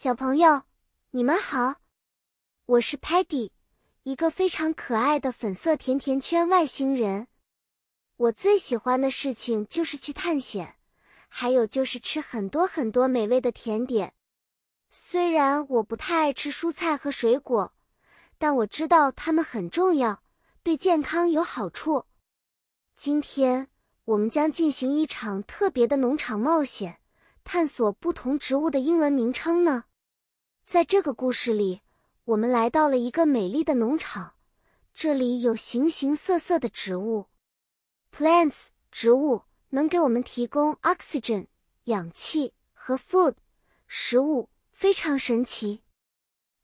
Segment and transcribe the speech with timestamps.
[0.00, 0.62] 小朋友，
[1.10, 1.80] 你们好，
[2.66, 3.50] 我是 Patty，
[4.04, 7.26] 一个非常可爱的粉色甜甜圈外星人。
[8.16, 10.76] 我最喜欢的事情就是去探险，
[11.28, 14.14] 还有就是吃很多很多美味的甜点。
[14.88, 17.74] 虽然我不太爱吃蔬菜和水果，
[18.38, 20.22] 但我知道它们很重要，
[20.62, 22.04] 对健康有好处。
[22.94, 23.66] 今天
[24.04, 27.00] 我们将进行一场特别的农场冒险，
[27.42, 29.86] 探索不同植物的英文名称呢。
[30.68, 31.80] 在这个故事里，
[32.24, 34.34] 我们来到了一个美丽的农场，
[34.92, 37.24] 这里有形形色色的植物。
[38.14, 41.46] Plants 植物能给我们提供 oxygen
[41.84, 43.36] 氧气和 food
[43.86, 45.82] 食物，非常神奇。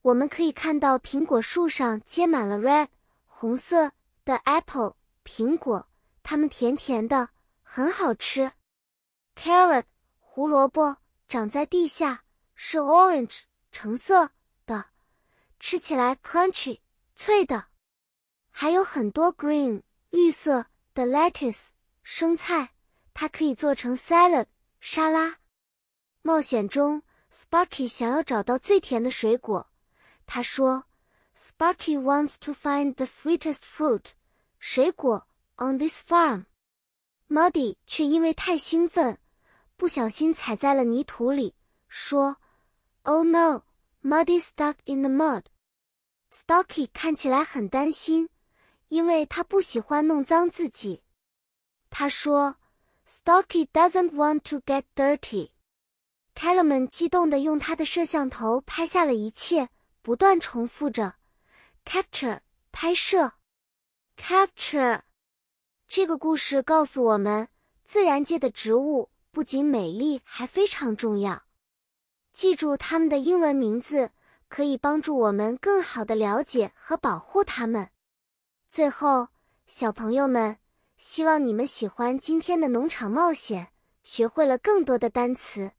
[0.02, 2.88] 我们可以看到苹果树上结满了 red
[3.24, 3.92] 红色
[4.26, 5.88] 的 apple 苹果，
[6.23, 7.30] 它们甜甜的，
[7.62, 8.52] 很好吃。
[9.34, 9.84] Carrot
[10.18, 13.45] 胡萝卜长在地下，是 orange。
[13.74, 14.30] 橙色
[14.64, 14.87] 的，
[15.59, 16.78] 吃起来 crunchy
[17.16, 17.66] 脆的，
[18.48, 21.71] 还有很多 green 绿色的 lettuce
[22.04, 22.73] 生菜，
[23.13, 24.46] 它可以做成 salad
[24.80, 25.40] 沙拉。
[26.23, 29.68] 冒险中，Sparky 想要找到最甜的水果。
[30.24, 30.85] 他说
[31.37, 34.13] ：“Sparky wants to find the sweetest fruit
[34.60, 35.26] 水果
[35.57, 36.45] on this farm。”
[37.29, 39.18] Muddy 却因为太兴奋，
[39.76, 41.57] 不小心踩在了泥土里，
[41.88, 42.37] 说。
[43.07, 43.65] Oh no,
[44.07, 45.45] Muddy stuck in the mud.
[46.30, 48.29] Stocky 看起来很担心，
[48.88, 51.02] 因为他不喜欢弄脏自己。
[51.88, 52.57] 他说
[53.09, 55.52] ：“Stocky doesn't want to get dirty.”
[56.35, 59.71] Tellerman 激动地用他的摄像头拍下了一切，
[60.02, 61.15] 不断重复着
[61.87, 62.41] ：“Capture，
[62.73, 63.32] 拍摄
[64.19, 65.00] ，Capture。”
[65.88, 67.49] 这个故事告诉我们，
[67.82, 71.44] 自然界的植物不仅美丽，还非常重要。
[72.34, 74.10] 记住它们的英文名字，
[74.49, 77.91] 可以帮助我们更好的了解和保护它们。
[78.69, 79.28] 最后，
[79.66, 80.59] 小朋友们，
[80.99, 83.69] 希望你们喜欢今天的农场冒险，
[84.03, 85.72] 学会了更多的单词。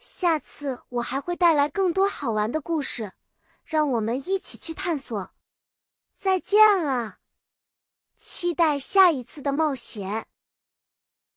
[0.00, 3.12] 下次我还会带来更多好玩的故事，
[3.64, 5.30] 让我们一起去探索。
[6.16, 7.18] 再见了，
[8.16, 10.26] 期待下一次的冒险。